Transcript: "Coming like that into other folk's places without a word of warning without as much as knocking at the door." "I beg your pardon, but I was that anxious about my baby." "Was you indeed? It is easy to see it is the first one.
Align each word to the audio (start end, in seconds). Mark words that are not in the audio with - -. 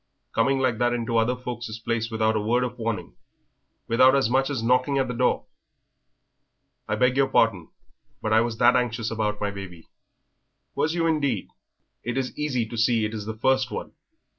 "Coming 0.33 0.57
like 0.57 0.79
that 0.79 0.93
into 0.93 1.17
other 1.17 1.35
folk's 1.35 1.77
places 1.77 2.09
without 2.09 2.35
a 2.35 2.39
word 2.41 2.63
of 2.63 2.79
warning 2.79 3.13
without 3.87 4.15
as 4.15 4.31
much 4.31 4.49
as 4.49 4.63
knocking 4.63 4.97
at 4.97 5.07
the 5.07 5.13
door." 5.13 5.45
"I 6.87 6.95
beg 6.95 7.15
your 7.15 7.27
pardon, 7.27 7.69
but 8.19 8.33
I 8.33 8.41
was 8.41 8.57
that 8.57 8.75
anxious 8.75 9.11
about 9.11 9.39
my 9.39 9.51
baby." 9.51 9.89
"Was 10.73 10.95
you 10.95 11.05
indeed? 11.05 11.49
It 12.01 12.17
is 12.17 12.35
easy 12.35 12.65
to 12.65 12.77
see 12.79 13.05
it 13.05 13.13
is 13.13 13.27
the 13.27 13.37
first 13.37 13.69
one. 13.69 13.91